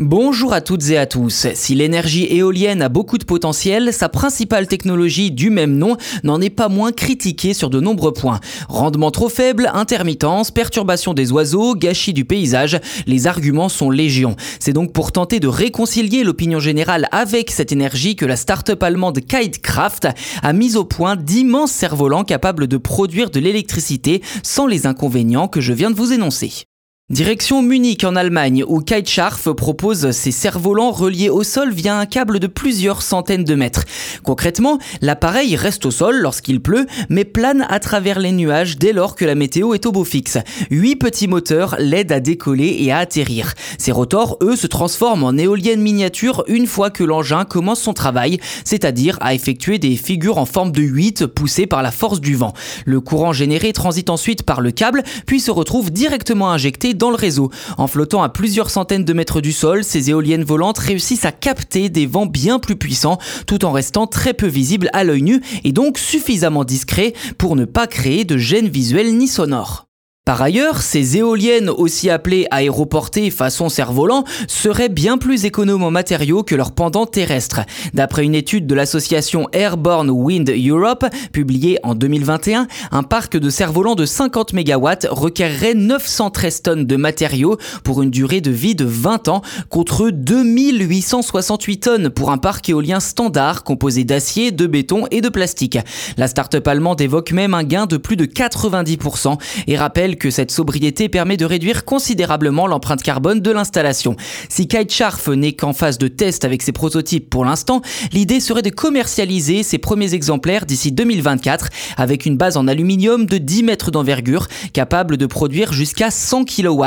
Bonjour 0.00 0.52
à 0.52 0.60
toutes 0.60 0.90
et 0.90 0.98
à 0.98 1.06
tous. 1.06 1.46
Si 1.54 1.76
l'énergie 1.76 2.26
éolienne 2.28 2.82
a 2.82 2.88
beaucoup 2.88 3.16
de 3.16 3.24
potentiel, 3.24 3.92
sa 3.92 4.08
principale 4.08 4.66
technologie 4.66 5.30
du 5.30 5.50
même 5.50 5.76
nom 5.76 5.96
n'en 6.24 6.40
est 6.40 6.50
pas 6.50 6.68
moins 6.68 6.90
critiquée 6.90 7.54
sur 7.54 7.70
de 7.70 7.78
nombreux 7.78 8.12
points. 8.12 8.40
Rendement 8.68 9.12
trop 9.12 9.28
faible, 9.28 9.70
intermittence, 9.72 10.50
perturbation 10.50 11.14
des 11.14 11.30
oiseaux, 11.30 11.76
gâchis 11.76 12.12
du 12.12 12.24
paysage, 12.24 12.80
les 13.06 13.28
arguments 13.28 13.68
sont 13.68 13.88
légion. 13.88 14.34
C'est 14.58 14.72
donc 14.72 14.92
pour 14.92 15.12
tenter 15.12 15.38
de 15.38 15.46
réconcilier 15.46 16.24
l'opinion 16.24 16.58
générale 16.58 17.06
avec 17.12 17.52
cette 17.52 17.70
énergie 17.70 18.16
que 18.16 18.26
la 18.26 18.34
start-up 18.34 18.82
allemande 18.82 19.20
Kitecraft 19.20 20.08
a 20.42 20.52
mis 20.52 20.74
au 20.74 20.84
point 20.84 21.14
d'immenses 21.14 21.70
cerfs-volants 21.70 22.24
capables 22.24 22.66
de 22.66 22.78
produire 22.78 23.30
de 23.30 23.38
l'électricité 23.38 24.22
sans 24.42 24.66
les 24.66 24.88
inconvénients 24.88 25.46
que 25.46 25.60
je 25.60 25.72
viens 25.72 25.92
de 25.92 25.96
vous 25.96 26.12
énoncer. 26.12 26.64
Direction 27.10 27.60
Munich 27.60 28.02
en 28.04 28.16
Allemagne 28.16 28.64
où 28.66 28.80
Kitesurf 28.80 29.52
propose 29.52 30.10
ses 30.12 30.30
cerfs-volants 30.30 30.90
reliés 30.90 31.28
au 31.28 31.42
sol 31.42 31.70
via 31.70 31.98
un 31.98 32.06
câble 32.06 32.40
de 32.40 32.46
plusieurs 32.46 33.02
centaines 33.02 33.44
de 33.44 33.54
mètres. 33.54 33.84
Concrètement, 34.22 34.78
l'appareil 35.02 35.54
reste 35.54 35.84
au 35.84 35.90
sol 35.90 36.16
lorsqu'il 36.16 36.62
pleut 36.62 36.86
mais 37.10 37.26
plane 37.26 37.66
à 37.68 37.78
travers 37.78 38.18
les 38.18 38.32
nuages 38.32 38.78
dès 38.78 38.94
lors 38.94 39.16
que 39.16 39.26
la 39.26 39.34
météo 39.34 39.74
est 39.74 39.84
au 39.84 39.92
beau 39.92 40.04
fixe. 40.04 40.38
Huit 40.70 40.96
petits 40.96 41.28
moteurs 41.28 41.76
l'aident 41.78 42.12
à 42.12 42.20
décoller 42.20 42.74
et 42.80 42.90
à 42.90 43.00
atterrir. 43.00 43.52
Ces 43.76 43.92
rotors, 43.92 44.38
eux, 44.40 44.56
se 44.56 44.66
transforment 44.66 45.24
en 45.24 45.36
éoliennes 45.36 45.82
miniatures 45.82 46.42
une 46.48 46.66
fois 46.66 46.88
que 46.88 47.04
l'engin 47.04 47.44
commence 47.44 47.82
son 47.82 47.92
travail, 47.92 48.40
c'est-à-dire 48.64 49.18
à 49.20 49.34
effectuer 49.34 49.78
des 49.78 49.96
figures 49.96 50.38
en 50.38 50.46
forme 50.46 50.72
de 50.72 50.80
8 50.80 51.26
poussées 51.26 51.66
par 51.66 51.82
la 51.82 51.90
force 51.90 52.22
du 52.22 52.34
vent. 52.34 52.54
Le 52.86 53.02
courant 53.02 53.34
généré 53.34 53.74
transite 53.74 54.08
ensuite 54.08 54.42
par 54.42 54.62
le 54.62 54.70
câble 54.70 55.02
puis 55.26 55.40
se 55.40 55.50
retrouve 55.50 55.90
directement 55.90 56.50
injecté 56.50 56.93
dans 56.94 57.10
le 57.10 57.16
réseau. 57.16 57.50
En 57.78 57.86
flottant 57.86 58.22
à 58.22 58.28
plusieurs 58.28 58.70
centaines 58.70 59.04
de 59.04 59.12
mètres 59.12 59.40
du 59.40 59.52
sol, 59.52 59.84
ces 59.84 60.10
éoliennes 60.10 60.44
volantes 60.44 60.78
réussissent 60.78 61.24
à 61.24 61.32
capter 61.32 61.88
des 61.88 62.06
vents 62.06 62.26
bien 62.26 62.58
plus 62.58 62.76
puissants 62.76 63.18
tout 63.46 63.64
en 63.64 63.72
restant 63.72 64.06
très 64.06 64.34
peu 64.34 64.46
visibles 64.46 64.90
à 64.92 65.04
l'œil 65.04 65.22
nu 65.22 65.42
et 65.64 65.72
donc 65.72 65.98
suffisamment 65.98 66.64
discrets 66.64 67.14
pour 67.38 67.56
ne 67.56 67.64
pas 67.64 67.86
créer 67.86 68.24
de 68.24 68.36
gêne 68.36 68.68
visuelle 68.68 69.16
ni 69.16 69.28
sonore. 69.28 69.86
Par 70.26 70.40
ailleurs, 70.40 70.80
ces 70.80 71.18
éoliennes, 71.18 71.68
aussi 71.68 72.08
appelées 72.08 72.46
aéroportées 72.50 73.30
façon 73.30 73.68
cerf-volant, 73.68 74.24
seraient 74.48 74.88
bien 74.88 75.18
plus 75.18 75.44
économes 75.44 75.82
en 75.82 75.90
matériaux 75.90 76.42
que 76.42 76.54
leurs 76.54 76.72
pendant 76.72 77.04
terrestres. 77.04 77.60
D'après 77.92 78.24
une 78.24 78.34
étude 78.34 78.66
de 78.66 78.74
l'association 78.74 79.50
Airborne 79.52 80.08
Wind 80.08 80.48
Europe, 80.48 81.04
publiée 81.30 81.78
en 81.82 81.94
2021, 81.94 82.68
un 82.90 83.02
parc 83.02 83.36
de 83.36 83.50
cerfs-volants 83.50 83.96
de 83.96 84.06
50 84.06 84.54
MW 84.54 85.08
requerrait 85.10 85.74
913 85.74 86.62
tonnes 86.62 86.86
de 86.86 86.96
matériaux 86.96 87.58
pour 87.82 88.00
une 88.00 88.10
durée 88.10 88.40
de 88.40 88.50
vie 88.50 88.74
de 88.74 88.86
20 88.86 89.28
ans, 89.28 89.42
contre 89.68 90.08
2868 90.08 91.76
tonnes 91.80 92.08
pour 92.08 92.30
un 92.30 92.38
parc 92.38 92.70
éolien 92.70 93.00
standard 93.00 93.62
composé 93.62 94.04
d'acier, 94.04 94.52
de 94.52 94.66
béton 94.66 95.04
et 95.10 95.20
de 95.20 95.28
plastique. 95.28 95.76
La 96.16 96.28
start-up 96.28 96.66
allemande 96.66 97.02
évoque 97.02 97.32
même 97.32 97.52
un 97.52 97.62
gain 97.62 97.84
de 97.84 97.98
plus 97.98 98.16
de 98.16 98.24
90% 98.24 99.36
et 99.66 99.76
rappelle 99.76 100.13
que 100.16 100.30
cette 100.30 100.50
sobriété 100.50 101.08
permet 101.08 101.36
de 101.36 101.44
réduire 101.44 101.84
considérablement 101.84 102.66
l'empreinte 102.66 103.02
carbone 103.02 103.40
de 103.40 103.50
l'installation. 103.50 104.16
Si 104.48 104.68
Kitesharf 104.68 105.28
n'est 105.28 105.52
qu'en 105.52 105.72
phase 105.72 105.98
de 105.98 106.08
test 106.08 106.44
avec 106.44 106.62
ses 106.62 106.72
prototypes 106.72 107.30
pour 107.30 107.44
l'instant, 107.44 107.82
l'idée 108.12 108.40
serait 108.40 108.62
de 108.62 108.70
commercialiser 108.70 109.62
ses 109.62 109.78
premiers 109.78 110.14
exemplaires 110.14 110.66
d'ici 110.66 110.92
2024 110.92 111.68
avec 111.96 112.26
une 112.26 112.36
base 112.36 112.56
en 112.56 112.68
aluminium 112.68 113.26
de 113.26 113.38
10 113.38 113.62
mètres 113.62 113.90
d'envergure 113.90 114.48
capable 114.72 115.16
de 115.16 115.26
produire 115.26 115.72
jusqu'à 115.72 116.10
100 116.10 116.44
kW. 116.44 116.84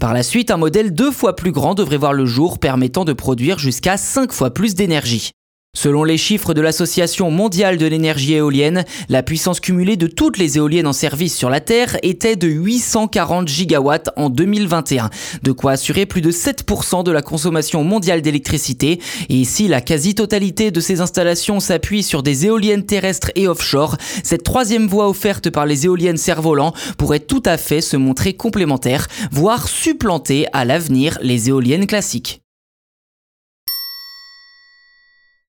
Par 0.00 0.14
la 0.14 0.22
suite, 0.22 0.50
un 0.50 0.56
modèle 0.56 0.92
deux 0.92 1.10
fois 1.10 1.36
plus 1.36 1.52
grand 1.52 1.74
devrait 1.74 1.96
voir 1.96 2.12
le 2.12 2.26
jour 2.26 2.58
permettant 2.58 3.04
de 3.04 3.12
produire 3.12 3.58
jusqu'à 3.58 3.96
5 3.96 4.32
fois 4.32 4.50
plus 4.50 4.74
d'énergie. 4.74 5.35
Selon 5.76 6.04
les 6.04 6.16
chiffres 6.16 6.54
de 6.54 6.62
l'Association 6.62 7.30
mondiale 7.30 7.76
de 7.76 7.84
l'énergie 7.84 8.32
éolienne, 8.32 8.86
la 9.10 9.22
puissance 9.22 9.60
cumulée 9.60 9.98
de 9.98 10.06
toutes 10.06 10.38
les 10.38 10.56
éoliennes 10.56 10.86
en 10.86 10.94
service 10.94 11.36
sur 11.36 11.50
la 11.50 11.60
Terre 11.60 11.98
était 12.02 12.34
de 12.34 12.48
840 12.48 13.46
gigawatts 13.46 14.08
en 14.16 14.30
2021, 14.30 15.10
de 15.42 15.52
quoi 15.52 15.72
assurer 15.72 16.06
plus 16.06 16.22
de 16.22 16.30
7% 16.30 17.04
de 17.04 17.12
la 17.12 17.20
consommation 17.20 17.84
mondiale 17.84 18.22
d'électricité. 18.22 19.00
Et 19.28 19.44
si 19.44 19.68
la 19.68 19.82
quasi-totalité 19.82 20.70
de 20.70 20.80
ces 20.80 21.02
installations 21.02 21.60
s'appuie 21.60 22.02
sur 22.02 22.22
des 22.22 22.46
éoliennes 22.46 22.86
terrestres 22.86 23.30
et 23.34 23.46
offshore, 23.46 23.98
cette 24.24 24.44
troisième 24.44 24.86
voie 24.86 25.10
offerte 25.10 25.50
par 25.50 25.66
les 25.66 25.84
éoliennes 25.84 26.16
cerfs-volants 26.16 26.72
pourrait 26.96 27.20
tout 27.20 27.42
à 27.44 27.58
fait 27.58 27.82
se 27.82 27.98
montrer 27.98 28.32
complémentaire, 28.32 29.08
voire 29.30 29.68
supplanter 29.68 30.46
à 30.54 30.64
l'avenir 30.64 31.18
les 31.20 31.50
éoliennes 31.50 31.86
classiques. 31.86 32.40